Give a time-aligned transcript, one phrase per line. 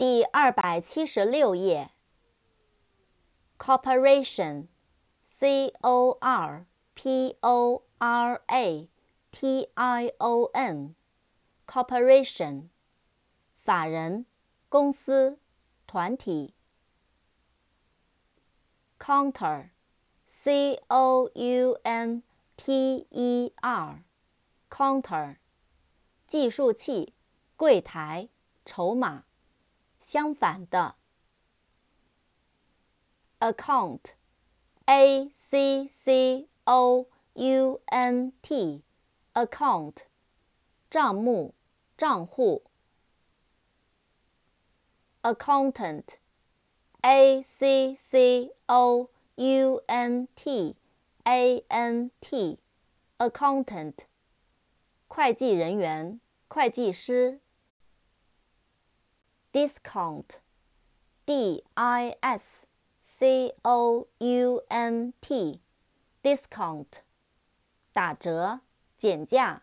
[0.00, 1.90] 第二百七十六页。
[3.58, 6.64] corporation，c o r
[6.94, 8.88] p o r a
[9.30, 12.70] t i o n，corporation，
[13.58, 14.24] 法人、
[14.70, 15.38] 公司、
[15.86, 16.54] 团体。
[18.98, 22.22] counter，c o u n
[22.56, 25.36] t e r，counter，
[26.26, 27.12] 计数器、
[27.58, 28.30] 柜台、
[28.64, 29.24] 筹码。
[30.10, 30.96] 相反的
[33.38, 39.98] ，account，a c c o u n t，account，
[40.90, 41.54] 账目、
[41.96, 42.64] 账户。
[45.22, 50.74] accountant，a c c o u n t
[51.22, 53.94] a n t，accountant，
[55.06, 57.38] 会计人员、会计师。
[59.52, 60.40] Discount,
[61.26, 62.66] d i s
[63.00, 65.60] c o u n t,
[66.22, 67.02] discount，
[67.92, 68.60] 打折、
[68.96, 69.62] 减价。